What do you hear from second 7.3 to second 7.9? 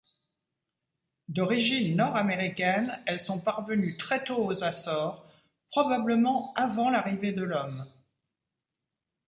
de l’homme.